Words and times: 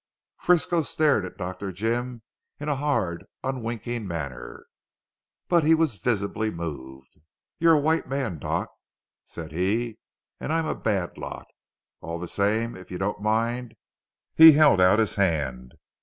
Frisco 0.39 0.81
stared 0.81 1.25
at 1.25 1.37
Dr. 1.37 1.71
Jim 1.71 2.23
in 2.59 2.69
a 2.69 2.75
hard 2.77 3.23
unwinking 3.43 4.07
manner, 4.07 4.65
but 5.47 5.63
he 5.63 5.75
was 5.75 5.97
visibly 5.99 6.49
moved. 6.49 7.19
"You're 7.59 7.75
a 7.75 7.79
white 7.79 8.07
man 8.09 8.39
Doc," 8.39 8.71
said 9.25 9.51
he, 9.51 9.99
"and 10.39 10.51
I'm 10.51 10.65
a 10.65 10.73
bad 10.73 11.19
lot. 11.19 11.45
All 11.99 12.17
the 12.17 12.27
same 12.27 12.75
if 12.75 12.89
you 12.89 12.97
don't 12.97 13.21
mind" 13.21 13.75
he 14.35 14.53
held 14.53 14.81
out 14.81 14.97
his 14.97 15.13
hand. 15.21 15.75